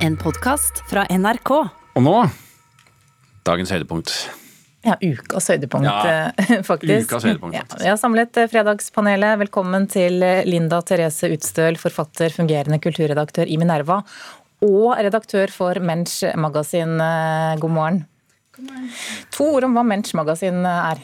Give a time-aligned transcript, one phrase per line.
[0.00, 1.50] En podkast fra NRK.
[1.96, 2.14] Og nå
[3.46, 4.12] dagens høydepunkt.
[4.84, 7.10] Ja, ukas høydepunkt, Ja, eh, faktisk.
[7.10, 9.36] ukas høydepunkt, Ja, vi har samlet eh, Fredagspanelet.
[9.42, 14.00] Velkommen til eh, Linda Therese Utstøl, forfatter, fungerende kulturredaktør i Minerva.
[14.64, 16.96] Og redaktør for Mensch Magasin.
[16.96, 17.60] morgen.
[17.60, 18.02] God morgen.
[19.36, 21.00] To ord om hva Mensch Magasin er.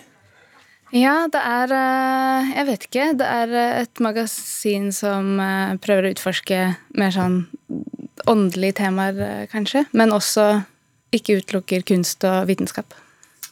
[0.95, 1.73] Ja, det er
[2.53, 3.07] Jeg vet ikke.
[3.19, 5.33] Det er et magasin som
[5.83, 6.61] prøver å utforske
[7.01, 7.47] mer sånn
[8.27, 9.87] åndelige temaer, eh, kanskje.
[9.93, 10.65] Men også
[11.15, 12.95] ikke utelukker kunst og vitenskap.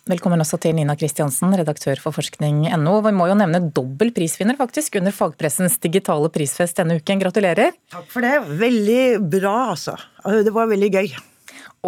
[0.04, 2.96] Velkommen også til Nina Kristiansen, redaktør for forskning.no.
[3.06, 7.22] Vi må jo nevne dobbel prisvinner faktisk under fagpressens digitale prisfest denne uken.
[7.22, 7.72] Gratulerer.
[7.94, 8.34] Takk for det.
[8.60, 9.96] Veldig bra, altså.
[10.44, 11.14] Det var veldig gøy.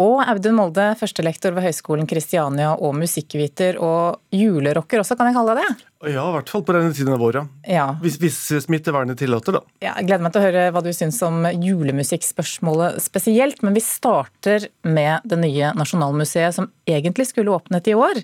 [0.01, 5.55] Og Audun Molde, førstelektor ved Høgskolen Kristiania og musikkviter og julerocker også, kan jeg kalle
[5.57, 5.87] deg det?
[6.05, 7.49] Ja, i hvert fall på denne tiden av året.
[7.65, 7.87] Ja.
[8.03, 8.37] Hvis, hvis
[8.67, 9.61] smittevernet tillater, da.
[9.81, 13.63] Ja, jeg gleder meg til å høre hva du syns om julemusikkspørsmålet spesielt.
[13.65, 18.21] Men vi starter med det nye Nasjonalmuseet, som egentlig skulle åpnet i år.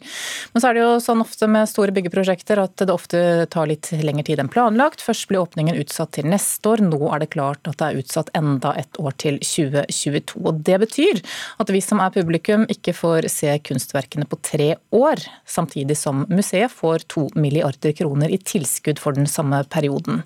[0.54, 3.90] Men så er det jo sånn ofte med store byggeprosjekter at det ofte tar litt
[4.06, 5.02] lengre tid enn planlagt.
[5.02, 6.86] Først blir åpningen utsatt til neste år.
[6.86, 10.44] Nå er det klart at det er utsatt enda et år til 2022.
[10.46, 11.24] Og det betyr
[11.58, 16.70] at vi som er publikum ikke får se kunstverkene på tre år, samtidig som museet
[16.70, 17.28] får to
[17.64, 20.24] milliarder kroner i tilskudd for den samme perioden.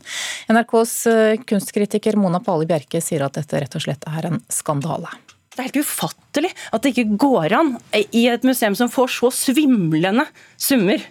[0.50, 5.10] NRKs eh, kunstkritiker Mona Pali Bjerke sier at dette rett og slett er en skandale.
[5.54, 9.32] Det er helt ufattelig at det ikke går an i et museum som får så
[9.34, 11.02] svimlende summer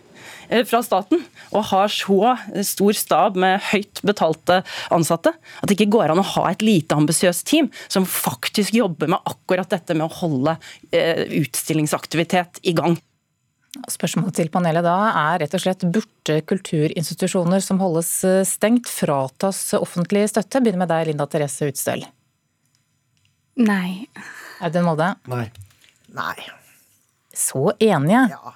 [0.48, 4.62] eh, fra staten, og har så stor stab med høyt betalte
[4.94, 9.10] ansatte, at det ikke går an å ha et lite ambisiøst team som faktisk jobber
[9.10, 10.58] med akkurat dette med å holde
[10.92, 12.98] eh, utstillingsaktivitet i gang.
[13.90, 19.60] Spørsmålet til panelet da er rett og slett burde kulturinstitusjoner som holdes eh, stengt, fratas
[19.78, 20.62] offentlig støtte?
[20.62, 22.04] Begynner med deg, Linda Therese Utstøl.
[23.56, 24.06] Nei.
[24.64, 25.46] Audun Molde, Nei.
[26.16, 26.36] Nei.
[27.36, 28.22] så enige.
[28.32, 28.54] Ja.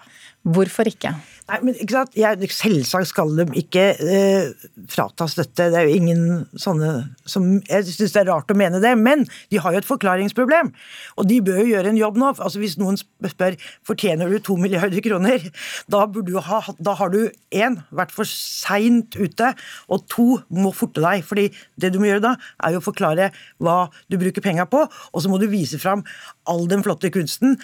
[0.49, 1.12] Hvorfor ikke?
[1.51, 2.12] Nei, men ikke sant?
[2.15, 5.66] Jeg, Selvsagt skal de ikke eh, frata støtte.
[5.72, 6.21] Det er jo ingen
[6.55, 6.91] sånne
[7.27, 10.71] som Jeg syns det er rart å mene det, men de har jo et forklaringsproblem.
[11.19, 12.28] Og de bør jo gjøre en jobb nå.
[12.37, 13.56] Altså Hvis noen spør
[13.87, 15.49] fortjener du to milliarder kroner,
[15.91, 17.19] da, du ha, da har du
[17.50, 19.50] én vært for seint ute,
[19.91, 21.25] og to må forte deg.
[21.27, 21.49] fordi
[21.81, 25.22] det du må gjøre da, er jo å forklare hva du bruker penga på, og
[25.22, 26.05] så må du vise fram
[26.50, 27.59] all den flotte kunsten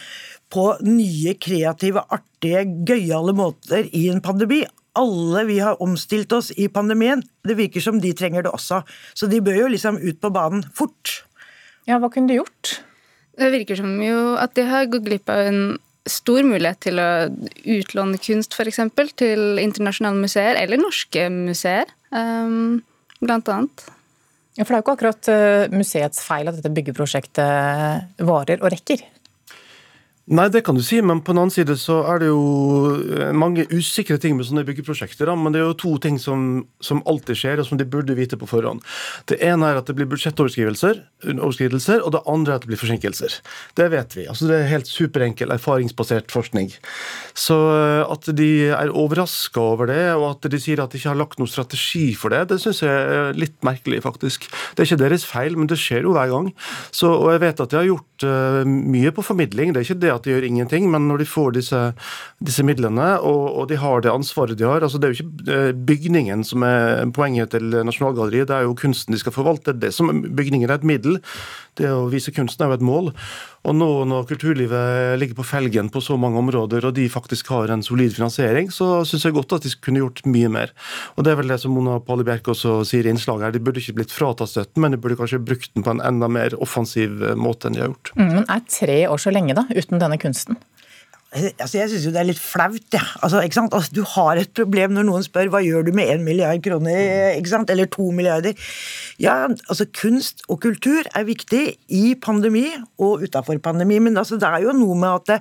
[0.53, 4.63] på nye, kreative, artige, gøyale måter i en pandemi.
[4.97, 7.23] Alle vi har omstilt oss i pandemien.
[7.45, 8.83] Det virker som de trenger det også.
[9.15, 11.21] Så de bør jo liksom ut på banen fort.
[11.87, 12.79] Ja, hva kunne de gjort?
[13.37, 15.61] Det virker som jo at de har gått glipp av en
[16.07, 17.09] stor mulighet til å
[17.77, 18.81] utlåne kunst, f.eks.
[19.19, 22.79] til internasjonale museer, eller norske museer, um,
[23.21, 23.87] blant annet.
[24.57, 28.71] Ja, For det er jo ikke akkurat eh, museets feil at dette byggeprosjektet varer og
[28.73, 29.03] rekker.
[30.27, 32.41] Nei, det kan du si, men på den annen side så er det jo
[33.15, 35.29] eh, mange usikre ting med sånne byggeprosjekter.
[35.31, 35.37] Da.
[35.39, 38.35] Men det er jo to ting som, som alltid skjer, og som de burde vite
[38.41, 38.83] på forhånd.
[39.31, 43.37] Det ene er at det blir budsjettoverskridelser, og det andre er at det blir forsinkelser.
[43.79, 44.25] Det vet vi.
[44.27, 46.75] Altså Det er helt superenkel, erfaringsbasert forskning.
[47.39, 51.13] Så eh, at de er overraska over det, og at de sier at de ikke
[51.13, 54.51] har lagt noen strategi for det, det syns jeg er litt merkelig, faktisk.
[54.75, 56.51] Det er ikke deres feil, men det skjer jo hver gang.
[56.91, 59.71] Så, og jeg vet at de har gjort uh, mye på formidling.
[59.71, 61.83] Det er ikke det at de gjør ingenting, men når de får disse,
[62.45, 65.57] disse midlene, og, og, de har det ansvaret de har altså Det er jo ikke
[65.57, 69.77] eh, bygningen som er poenget til Nasjonalgalleriet, det er jo kunsten de skal forvalte.
[69.77, 71.21] Det som Bygningen er et middel.
[71.77, 73.11] Det å vise kunsten er jo et mål.
[73.67, 77.73] Og nå når kulturlivet ligger på felgen på så mange områder, og de faktisk har
[77.73, 80.73] en solid finansiering, så syns jeg godt at de kunne gjort mye mer.
[81.17, 83.65] Og Det er vel det som Mona Palle Bjerke også sier i innslaget her, de
[83.67, 86.55] burde ikke blitt fratatt støtten, men de burde kanskje brukt den på en enda mer
[86.63, 88.15] offensiv måte enn de har gjort.
[88.15, 90.61] Mm, men er tre år så lenge, da, uten denne kunsten?
[91.37, 93.01] Altså, jeg syns jo det er litt flaut, jeg.
[93.01, 93.05] Ja.
[93.25, 93.75] Altså, ikke sant?
[93.77, 97.33] Altså, du har et problem når noen spør hva gjør du med én milliard kroner,
[97.37, 97.73] ikke sant?
[97.73, 98.57] eller to milliarder.
[99.23, 102.69] Ja, altså kunst og kultur er viktig i pandemi
[103.03, 105.41] og utafor pandemi, men altså, det er jo noe med at det,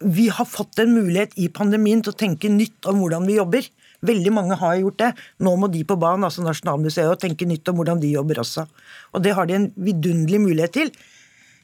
[0.00, 3.66] vi har fått en mulighet i pandemien til å tenke nytt om hvordan vi jobber.
[4.08, 5.10] Veldig mange har gjort det.
[5.44, 8.64] Nå må de på banen, altså Nasjonalmuseet, tenke nytt om hvordan de jobber også.
[9.12, 10.94] Og det har de en vidunderlig mulighet til.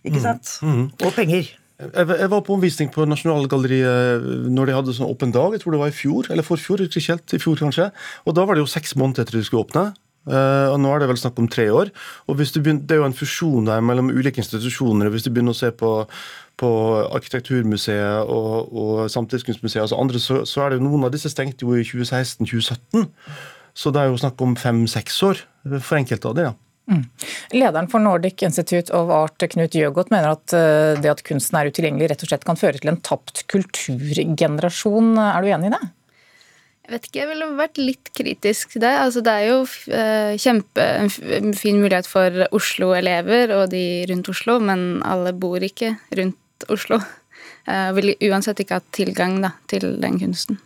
[0.07, 0.59] Ikke sant?
[0.61, 0.75] Mm.
[0.75, 0.91] Mm.
[1.01, 1.49] Og penger.
[1.77, 5.81] Jeg var på omvisning på Nasjonalgalleriet når de hadde sånn åpen dag, jeg tror det
[5.83, 7.91] var i fjor, eller forfjor, ikke helt, i fjor kanskje.
[8.25, 9.91] Og da var det jo seks måneder etter de skulle åpne.
[10.27, 11.93] Uh, og Nå er det vel snakk om tre år.
[12.27, 15.11] og begynner, Det er jo en fusjon der mellom ulike institusjoner.
[15.11, 16.09] Hvis du begynner å se på,
[16.57, 16.71] på
[17.15, 21.63] Arkitekturmuseet og, og Samtidskunstmuseet, altså andre, så, så, er det jo noen av disse stengte
[21.63, 23.07] jo i 2016-2017.
[23.77, 25.45] Så det er jo snakk om fem-seks år
[25.79, 26.51] for enkelte av dem.
[26.51, 26.66] Ja.
[26.87, 27.03] Mm.
[27.51, 31.71] Lederen for Nordic Institute of Art, Knut Jøgodt, mener at eh, det at kunsten er
[31.73, 35.17] utilgjengelig rett og slett kan føre til en tapt kulturgenerasjon.
[35.19, 35.83] Er du enig i det?
[36.87, 38.93] Jeg vet ikke, jeg ville vært litt kritisk til det.
[39.03, 44.61] Altså, det er jo uh, kjempe, en fin mulighet for Oslo-elever og de rundt Oslo,
[44.63, 47.01] men alle bor ikke rundt Oslo.
[47.67, 50.63] Uh, vil uansett ikke ha tilgang da, til den kunsten.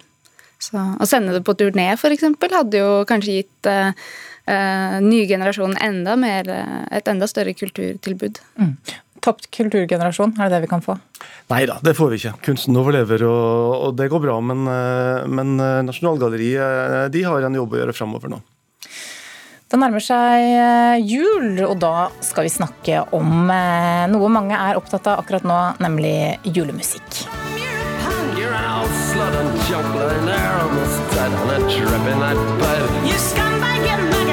[0.60, 5.78] Så, å sende det på turné, f.eks., hadde jo kanskje gitt eh, uh, nye generasjonen
[5.80, 6.50] enda mer,
[6.92, 8.42] et enda større kulturtilbud.
[8.60, 8.74] Mm.
[9.20, 10.96] Tapt kulturgenerasjon, er det det vi kan få?
[11.52, 12.32] Nei da, det får vi ikke.
[12.46, 14.38] Kunsten overlever, og, og det går bra.
[14.44, 18.40] Men, eh, men eh, Nasjonalgalleriet eh, de har en jobb å gjøre framover nå.
[19.70, 23.52] Det nærmer seg jul, og da skal vi snakke om
[24.10, 27.22] noe mange er opptatt av akkurat nå, nemlig julemusikk.
[29.20, 33.06] blood and junk lying there almost dead on a dripping night bed.
[33.06, 34.29] You scumbag, you murderer!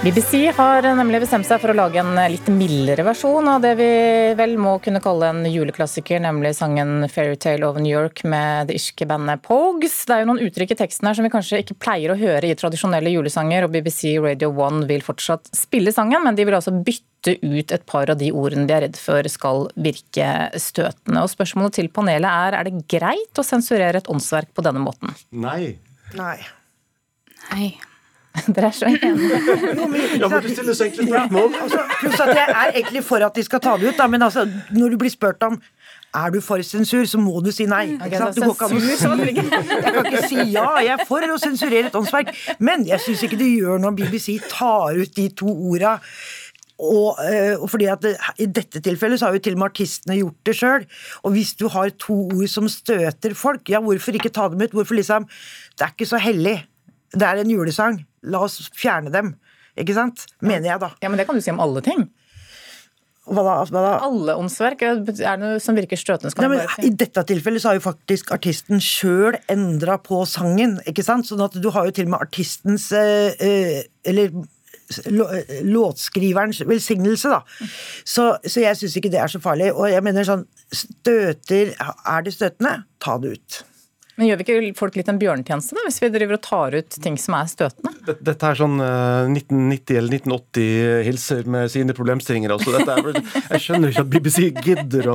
[0.00, 3.88] BBC har nemlig bestemt seg for å lage en litt mildere versjon av det vi
[4.32, 9.04] vel må kunne kalle en juleklassiker, nemlig sangen 'Fairytale of New York' med det irske
[9.04, 9.98] bandet Pogues.
[10.08, 12.48] Det er jo noen uttrykk i teksten her som vi kanskje ikke pleier å høre
[12.48, 16.72] i tradisjonelle julesanger, og BBC Radio 1 vil fortsatt spille sangen, men de vil altså
[16.72, 21.20] bytte ut et par av de ordene de er redd for skal virke støtende.
[21.20, 25.12] Og spørsmålet til panelet er er det greit å sensurere et åndsverk på denne måten?
[25.30, 25.76] Nei.
[26.16, 26.40] Nei.
[27.52, 27.89] Nei.
[28.54, 29.10] Dere er så enige.
[30.20, 31.54] ja, men du stiller så enkle spørsmål.
[31.62, 34.22] Altså, pluss at jeg er egentlig for at de skal ta det ut, da, men
[34.22, 35.58] altså, når du blir spurt om
[36.14, 37.94] er du for sensur, så må du si nei.
[37.94, 41.38] Okay, du går ikke an å Jeg kan ikke si ja, jeg er for å
[41.38, 45.50] sensurere et åndsverk, men jeg syns ikke det gjør når BBC tar ut de to
[45.70, 45.98] orda.
[46.80, 47.18] Og,
[47.60, 50.48] og, fordi at det, I dette tilfellet så har jo til og med artistene gjort
[50.48, 50.86] det sjøl.
[51.28, 54.72] Og hvis du har to ord som støter folk, ja, hvorfor ikke ta dem ut?
[54.72, 55.28] Hvorfor liksom
[55.76, 56.56] Det er ikke så hellig.
[57.12, 58.00] Det er en julesang.
[58.30, 59.34] La oss fjerne dem.
[59.80, 60.26] Ikke sant?
[60.44, 60.90] Mener jeg, da.
[61.02, 62.08] Ja, Men det kan du si om alle ting.
[63.30, 63.56] Hva da?
[63.68, 63.90] Hva da?
[64.06, 64.82] Alle åndsverk?
[64.82, 66.32] Er det noe som virker støtende?
[66.40, 66.86] Nei, men.
[66.86, 70.78] I dette tilfellet så har jo faktisk artisten sjøl endra på sangen.
[70.88, 71.28] ikke sant?
[71.28, 74.32] Sånn at du har jo til og med artistens eh, eh Eller
[75.62, 77.68] låtskriverens velsignelse, da.
[78.02, 79.70] Så, så jeg syns ikke det er så farlig.
[79.76, 82.80] Og jeg mener sånn Støter Er det støtende?
[83.02, 83.60] Ta det ut.
[84.20, 86.96] Men gjør vi ikke folk litt en bjørnetjeneste da, hvis vi driver og tar ut
[87.00, 88.16] ting som er støtende?
[88.20, 92.52] Dette er sånn 1990 eller 1980 hilser med sine problemstillinger.
[92.52, 92.74] Altså.
[92.84, 93.20] Er,
[93.54, 95.08] jeg skjønner ikke at BBC gidder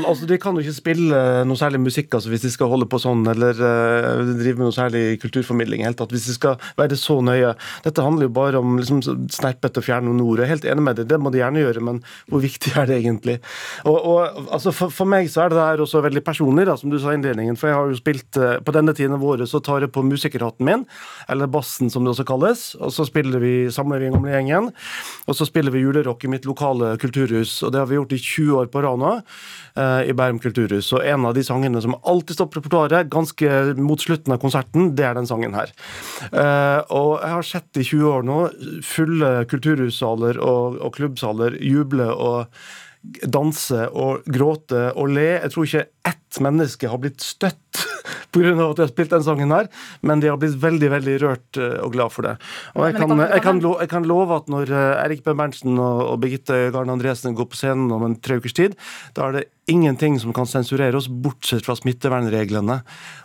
[0.00, 3.00] altså, De kan jo ikke spille noe særlig musikk altså, hvis de skal holde på
[3.02, 5.84] sånn, eller uh, drive med noe særlig kulturformidling.
[5.84, 7.52] helt at Hvis de skal være så nøye.
[7.84, 9.04] Dette handler jo bare om liksom,
[9.36, 10.40] snerpet og fjerne noen ord.
[10.40, 12.00] Jeg er helt enig med det, det må de gjerne gjøre, men
[12.32, 13.36] hvor viktig er det egentlig?
[13.84, 16.88] Og, og altså, for, for, meg så er det der også veldig personlig, da, som
[16.88, 19.60] du sa i innledningen, for jeg har jo spilt På denne tiden av året så
[19.64, 20.84] tar jeg på musikerhatten min,
[21.32, 24.70] eller bassen som det også kalles, og så spiller vi, samler vi gamle gjengen.
[25.26, 28.22] Og så spiller vi julerock i mitt lokale kulturhus, og det har vi gjort i
[28.22, 29.16] 20 år på Rana.
[29.76, 30.92] eh, i Bærum kulturhus.
[30.96, 34.94] Og en av de sangene som alltid står på repertoaret, ganske mot slutten av konserten,
[34.96, 35.72] det er den sangen her.
[36.30, 38.40] Eh, og jeg har sett i 20 år nå
[38.86, 42.46] fulle kulturhussaler og, og klubbsaler juble og
[43.30, 45.28] danse og gråte og le.
[45.36, 47.84] Jeg tror ikke ett menneske har blitt støtt
[48.36, 48.52] pga.
[48.52, 49.70] at jeg har spilt den sangen her,
[50.06, 52.36] men de har blitt veldig veldig rørt eh, og glad for det.
[52.76, 55.34] Og jeg kan, jeg kan, love, jeg kan love at når eh, Erik B.
[55.36, 58.78] Berntsen og Birgitte Garn Andresen går på scenen om en tre ukers tid,
[59.16, 62.78] da er det ingenting som kan sensurere oss, bortsett fra smittevernreglene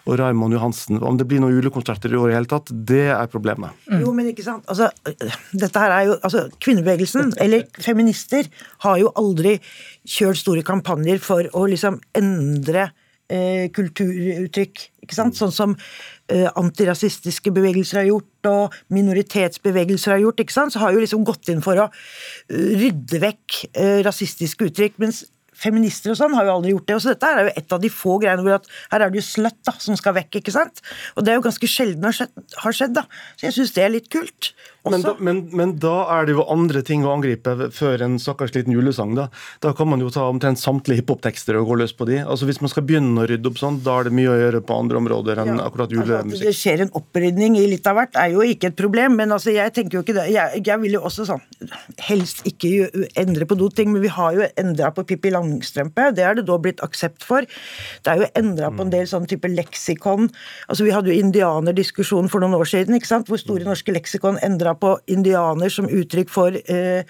[0.10, 0.98] og Raymond Johansen.
[0.98, 3.78] Om det blir noen julekonserter i år i hele tatt, det er problemet.
[3.92, 4.02] Mm.
[4.02, 4.66] Jo, men ikke sant.
[4.72, 8.50] Altså, dette her er jo, altså, Kvinnebevegelsen, eller feminister,
[8.86, 9.60] har jo aldri
[10.08, 12.90] kjørt store kampanjer for å liksom endre
[13.32, 14.88] eh, kulturuttrykk.
[15.12, 15.36] Ikke sant?
[15.36, 20.40] Sånn som uh, antirasistiske bevegelser har gjort, og minoritetsbevegelser har gjort.
[20.40, 20.74] ikke sant?
[20.74, 24.98] Så har jo liksom gått inn for å eh, rydde vekk uh, rasistiske uttrykk.
[25.04, 25.26] mens
[25.62, 26.98] feminister og sånn har jo aldri gjort det.
[26.98, 29.22] Og så dette er jo et av de få greiene hvor at her er det
[29.22, 30.84] jo sløtt da, som skal vekk, ikke sant.
[31.16, 33.08] Og det er jo ganske sjelden har skjedd, har skjedd da.
[33.38, 34.54] Så jeg syns det er litt kult.
[34.90, 38.56] Men da, men, men da, er det jo andre ting å angripe før en stakkars
[38.56, 39.14] liten julesang.
[39.18, 39.28] Da
[39.62, 42.18] Da kan man jo ta omtrent samtlige hiphop-tekster og gå løs på de.
[42.24, 44.64] Altså Hvis man skal begynne å rydde opp sånn, da er det mye å gjøre
[44.66, 46.48] på andre områder enn ja, akkurat altså, julemusikk.
[46.48, 49.20] det skjer en opprydning i litt av hvert, er jo ikke et problem.
[49.22, 50.26] Men altså, jeg tenker jo ikke det.
[50.34, 51.46] Jeg, jeg vil jo også sånn
[52.02, 52.90] helst ikke
[53.22, 56.10] endre på noen ting, men vi har jo endra på Pippi Langstrømpe.
[56.16, 57.46] Det er det da blitt aksept for.
[58.04, 60.32] Det er jo endra på en del sånn type leksikon.
[60.68, 63.30] Altså Vi hadde jo indianerdiskusjon for noen år siden, ikke sant?
[63.30, 67.04] hvor Store norske leksikon endra på indianer som uttrykk for eh,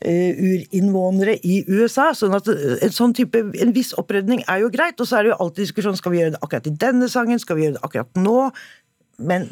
[0.00, 2.12] eh, urinnvånere i USA.
[2.14, 5.00] sånn at eh, En sånn type, en viss opprydning er jo greit.
[5.00, 7.42] Og så er det jo alltid diskusjon skal vi gjøre det akkurat i denne sangen,
[7.42, 8.50] skal vi gjøre det akkurat nå.
[9.16, 9.46] Men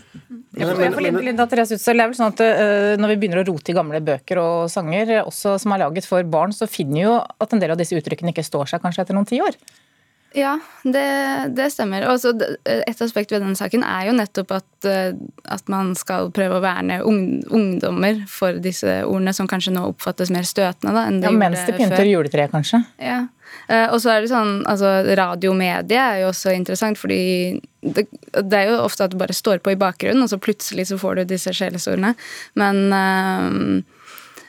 [0.52, 3.76] Linda Therese Utstøl, det er vel sånn at uh, Når vi begynner å rote i
[3.76, 7.54] gamle bøker og sanger, også som er laget for barn, så finner vi jo at
[7.54, 9.56] en del av disse uttrykkene ikke står seg kanskje etter noen tiår.
[10.34, 11.04] Ja, det,
[11.54, 12.08] det stemmer.
[12.10, 12.32] Også
[12.66, 16.98] Et aspekt ved denne saken er jo nettopp at, at man skal prøve å verne
[17.06, 21.62] ungdommer for disse ordene, som kanskje nå oppfattes mer støtende da, enn det ja, Mens
[21.68, 22.82] de pynter juletreet, kanskje.
[22.98, 23.22] Ja.
[23.92, 28.72] Og så er det sånn, altså Radiomedie er jo også interessant, fordi det, det, er
[28.72, 31.28] jo ofte at du bare står på i bakgrunnen, og så plutselig så får du
[31.30, 32.16] disse sjelesordene.
[32.58, 32.82] Men,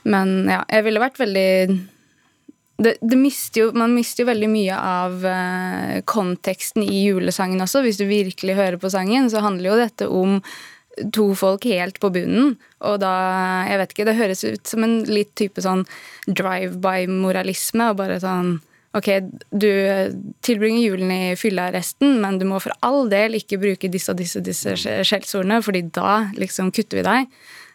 [0.02, 1.52] men ja, jeg ville vært veldig
[2.78, 7.86] det, det mister jo, man mister jo veldig mye av uh, konteksten i julesangen også.
[7.86, 10.42] Hvis du virkelig hører på sangen, så handler jo dette om
[11.16, 12.56] to folk helt på bunnen.
[12.88, 13.16] Og da
[13.68, 15.86] Jeg vet ikke, det høres ut som en litt type sånn
[16.28, 17.92] drive-by-moralisme.
[17.92, 18.58] Og bare sånn
[18.96, 19.10] Ok,
[19.52, 19.68] du
[20.40, 24.40] tilbringer julen i fyllearresten, men du må for all del ikke bruke disse og disse,
[24.40, 27.34] disse skjellsordene, fordi da liksom kutter vi deg.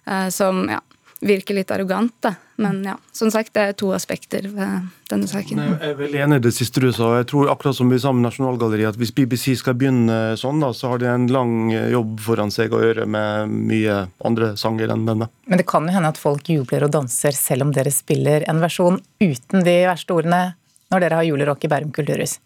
[0.09, 0.81] Uh, som, ja
[1.21, 2.15] virker litt arrogant.
[2.21, 2.35] Da.
[2.61, 5.61] Men ja, som sagt, det er to aspekter ved denne saken.
[5.61, 7.13] Jeg er veldig enig i det siste du sa.
[7.21, 10.73] Jeg tror akkurat som vi sa med Nasjonalgalleriet, at hvis BBC skal begynne sånn, da,
[10.77, 15.07] så har de en lang jobb foran seg å gjøre med mye andre sanger enn
[15.09, 15.31] denne.
[15.51, 18.63] Men det kan jo hende at folk jubler og danser selv om dere spiller en
[18.63, 20.51] versjon uten de verste ordene
[20.91, 22.41] når dere har julerock i Bærum kulturhus?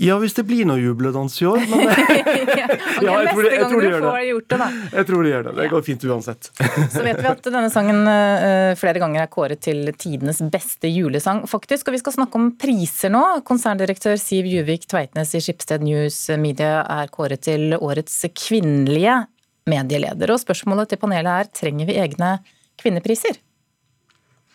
[0.00, 1.60] Ja, hvis det blir noe jubledans i år.
[1.68, 4.12] Men ja, jeg, tror de, jeg tror de gjør det.
[4.30, 5.52] Gjort det jeg tror de gjør det.
[5.58, 6.48] Det går fint uansett.
[6.94, 11.42] Så vet vi at denne sangen uh, flere ganger er kåret til tidenes beste julesang,
[11.50, 11.90] faktisk.
[11.90, 13.22] Og vi skal snakke om priser nå.
[13.44, 19.20] Konserndirektør Siv Juvik Tveitnes i Skipsted News Media er kåret til årets kvinnelige
[19.68, 20.32] medieleder.
[20.32, 22.38] Og spørsmålet til panelet er trenger vi egne
[22.80, 23.36] kvinnepriser?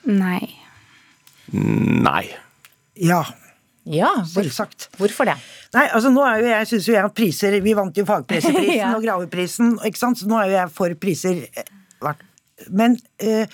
[0.10, 0.42] Nei.
[1.54, 2.24] Nei.
[2.98, 3.22] Ja.
[3.86, 4.88] Ja, Selvsagt.
[4.98, 5.36] Hvorfor det?
[5.76, 8.80] Nei, altså nå er jo jeg, synes jo jeg at priser Vi vant jo Fagpresseprisen
[8.82, 8.94] ja.
[8.98, 10.18] og Graveprisen, ikke sant?
[10.22, 11.44] så nå er jo jeg for priser.
[11.54, 12.14] Eh,
[12.74, 13.46] Men eh,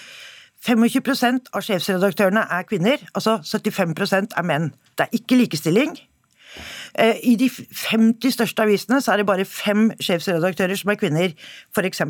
[0.61, 3.01] 25% av sjefsredaktørene er kvinner.
[3.17, 4.69] Altså 75% er menn.
[4.95, 5.97] Det er ikke likestilling.
[6.99, 11.35] Eh, I de 50 største avisene så er det bare fem sjefsredaktører som er kvinner,
[11.71, 12.03] f.eks.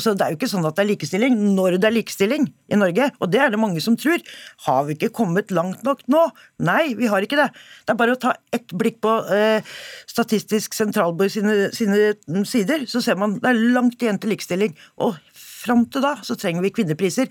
[0.00, 2.78] Så det er jo ikke sånn at det er likestilling når det er likestilling i
[2.80, 4.22] Norge, og det er det mange som tror.
[4.66, 6.24] Har vi ikke kommet langt nok nå?
[6.64, 7.50] Nei, vi har ikke det.
[7.84, 9.74] Det er bare å ta ett blikk på eh,
[10.10, 12.14] Statistisk sentralbord sine, sine,
[12.48, 14.74] sider, så ser man det er langt igjen til likestilling.
[15.02, 17.30] Og fram til da så trenger vi kvinnepriser.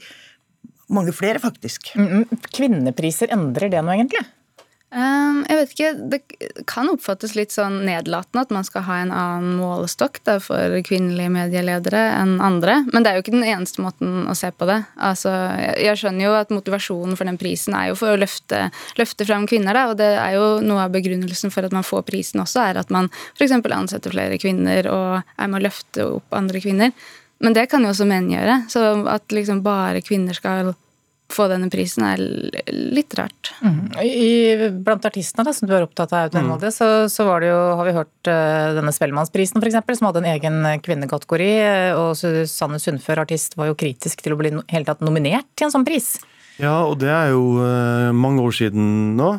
[0.94, 1.94] Mange flere, faktisk.
[1.98, 2.48] Mm, mm.
[2.54, 4.24] kvinnepriser, endrer det noe, egentlig?
[4.94, 6.20] Um, jeg vet ikke, Det
[6.70, 11.32] kan oppfattes litt sånn nedlatende at man skal ha en annen målestokk da, for kvinnelige
[11.34, 12.76] medieledere enn andre.
[12.92, 14.84] Men det er jo ikke den eneste måten å se på det.
[15.02, 15.34] Altså,
[15.82, 18.68] jeg skjønner jo at motivasjonen for den prisen er jo for å løfte,
[19.00, 19.74] løfte fram kvinner.
[19.74, 22.84] Da, og det er jo noe av begrunnelsen for at man får prisen også, er
[22.84, 23.58] at man f.eks.
[23.58, 26.94] ansetter flere kvinner og er med å løfte opp andre kvinner.
[27.44, 28.62] Men det kan jo også menn gjøre.
[28.72, 30.76] Så at liksom bare kvinner skal
[31.34, 32.22] få denne prisen, er
[32.70, 33.53] litt rart.
[33.63, 33.80] Mm.
[34.06, 36.68] I, blant artistene da, som du er opptatt av, mm.
[36.75, 40.32] så, så var det jo, har vi hørt uh, denne Spellemannsprisen f.eks., som hadde en
[40.36, 41.51] egen kvinnekategori.
[41.98, 45.70] Og Susanne Sundfør, artist, var jo kritisk til å bli helt hele tatt nominert til
[45.70, 46.18] en sånn pris.
[46.62, 49.38] Ja, og det er jo uh, mange år siden nå.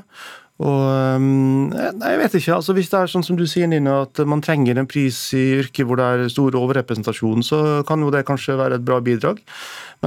[0.63, 2.55] Og um, nei, jeg vet ikke.
[2.55, 5.43] altså Hvis det er sånn som du sier, Nina, at man trenger en pris i
[5.59, 7.59] yrket hvor det er stor overrepresentasjon, så
[7.89, 9.43] kan jo det kanskje være et bra bidrag.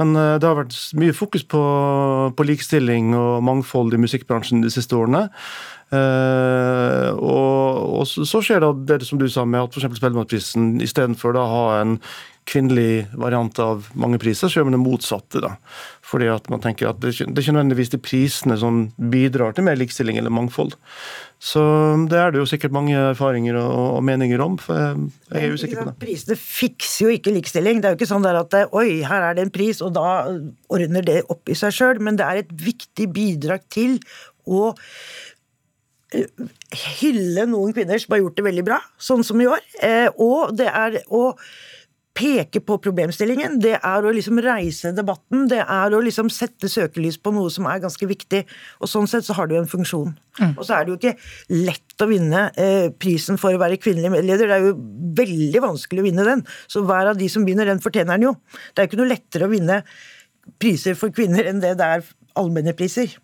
[0.00, 1.60] Men uh, det har vært mye fokus på,
[2.32, 5.26] på likestilling og mangfold i musikkbransjen de siste årene.
[5.88, 10.00] Uh, og, og, så skjer det det som du sa med at f.eks.
[10.00, 11.96] Spellemannprisen istedenfor å ha en
[12.48, 15.42] kvinnelig variant av mange priser, så gjør man det motsatte.
[15.44, 15.54] da.
[16.08, 19.76] Fordi at man tenker at det, er ikke nødvendigvis de prisene som bidrar til mer
[19.76, 20.72] likestilling eller mangfold.
[21.38, 21.60] Så
[22.08, 24.56] det er det jo sikkert mange erfaringer og, og meninger om.
[24.58, 25.96] for jeg er usikker på det.
[26.00, 27.82] Prisene fikser jo ikke likestilling.
[27.82, 30.08] Det er jo ikke sånn der at oi, her er det en pris, og da
[30.72, 32.02] ordner det opp i seg sjøl.
[32.02, 33.98] Men det er et viktig bidrag til
[34.48, 34.72] å
[36.16, 36.44] eh,
[36.98, 39.60] hylle noen kvinner som har gjort det veldig bra, sånn som i år.
[39.84, 41.26] Eh, og det er å
[42.18, 47.18] peke på problemstillingen, det er å liksom reise debatten, det er å liksom sette søkelys
[47.22, 48.42] på noe som er ganske viktig.
[48.82, 50.16] Og sånn sett så har det jo en funksjon.
[50.40, 50.56] Mm.
[50.56, 51.14] Og så er det jo ikke
[51.54, 54.50] lett å vinne eh, prisen for å være kvinnelig medleder.
[54.50, 54.74] Det er jo
[55.22, 56.44] veldig vanskelig å vinne den.
[56.70, 58.34] Så hver av de som vinner den, fortjener den jo.
[58.72, 59.80] Det er jo ikke noe lettere å vinne
[60.58, 63.14] priser for kvinner enn det det er allmenne priser.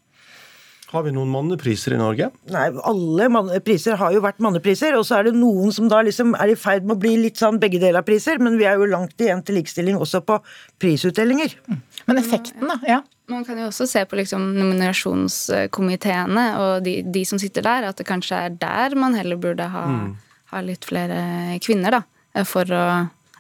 [0.94, 2.28] Har vi noen mannepriser i Norge?
[2.54, 4.94] Nei, alle priser har jo vært mannepriser.
[4.94, 7.40] Og så er det noen som da liksom er i ferd med å bli litt
[7.40, 10.38] sånn begge deler av priser, men vi er jo langt igjen til likestilling også på
[10.82, 11.56] prisutdelinger.
[11.66, 11.80] Mm.
[12.06, 12.78] Men effekten, da?
[12.86, 13.00] ja.
[13.32, 17.98] Man kan jo også se på liksom nominasjonskomiteene og de, de, som sitter der, at
[17.98, 20.10] det kanskje er der man heller burde ha, mm.
[20.52, 21.18] ha litt flere
[21.64, 22.44] kvinner, da.
[22.46, 22.84] for å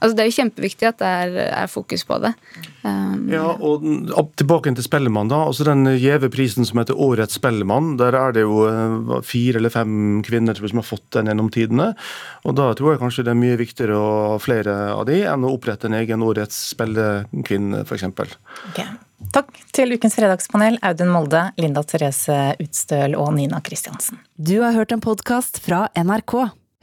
[0.04, 2.34] Altså, det er jo kjempeviktig at det er, er fokus på det.
[2.84, 3.84] Um, Ja, og
[4.36, 5.38] tilbake til Spellemann, da.
[5.48, 9.72] altså Den gjeve prisen som heter Årets Spellemann, der er det jo eh, fire eller
[9.72, 11.92] fem kvinner som har fått den gjennom tidene.
[12.44, 15.48] Og da tror jeg kanskje det er mye viktigere å ha flere av de enn
[15.48, 18.06] å opprette en egen Årets Spellekvinne, f.eks.
[18.68, 18.84] Ok.
[19.32, 24.20] Takk til ukens fredagspanel, Audun Molde, Linda Therese Utstøl og Nina Kristiansen.
[24.36, 26.36] Du har hørt en podkast fra NRK.